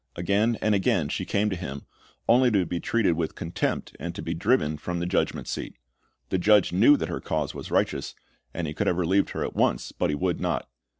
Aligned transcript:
Again 0.15 0.57
and 0.63 0.73
again 0.73 1.09
she 1.09 1.25
came 1.25 1.51
to 1.51 1.55
him, 1.55 1.85
only 2.27 2.49
to 2.49 2.65
be 2.65 2.79
treated 2.79 3.13
with 3.13 3.35
contempt, 3.35 3.95
and 3.99 4.15
to 4.15 4.23
be 4.23 4.33
driven 4.33 4.79
from 4.79 4.97
the 4.99 5.05
judgment 5.05 5.47
seat. 5.47 5.75
The 6.29 6.39
judge 6.39 6.73
knew 6.73 6.97
that 6.97 7.07
her 7.09 7.21
cause 7.21 7.53
was 7.53 7.69
righteous, 7.69 8.15
and 8.51 8.65
he 8.65 8.73
could 8.73 8.87
have 8.87 8.97
relieved 8.97 9.29
her 9.29 9.45
at 9.45 9.55
once, 9.55 9.91
but 9.91 10.09
he 10.09 10.15
would 10.15 10.39
not. 10.41 10.67